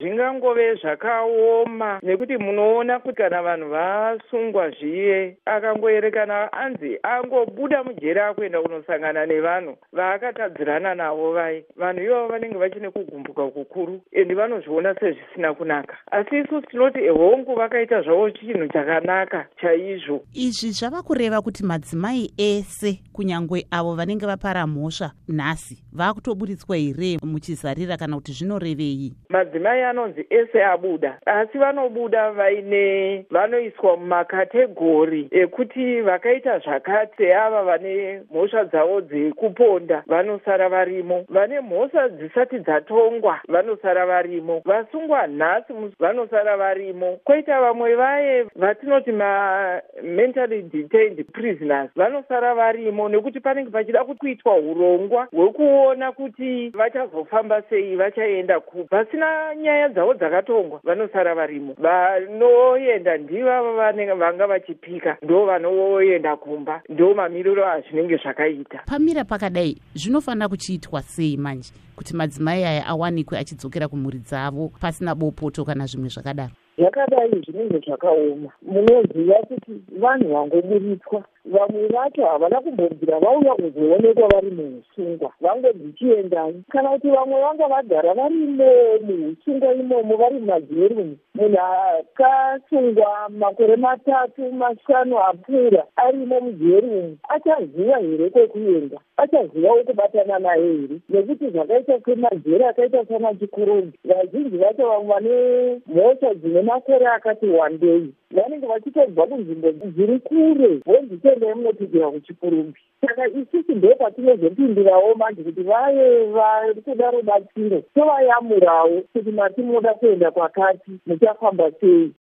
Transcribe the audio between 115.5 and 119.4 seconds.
vaye vari kuda rubatsiro tovayamurawo kuti